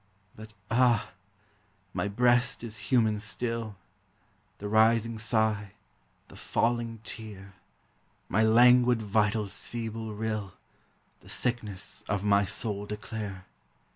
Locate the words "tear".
7.03-7.53